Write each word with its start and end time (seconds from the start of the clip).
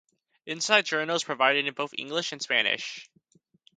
"Inside 0.47 0.87
Journal" 0.87 1.15
is 1.15 1.23
provided 1.23 1.67
in 1.67 1.75
both 1.75 1.93
English 1.95 2.31
and 2.31 2.41
Spanish. 2.41 3.07